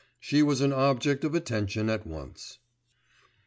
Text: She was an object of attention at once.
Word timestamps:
She 0.19 0.41
was 0.41 0.61
an 0.61 0.73
object 0.73 1.23
of 1.23 1.35
attention 1.35 1.87
at 1.87 2.07
once. 2.07 2.57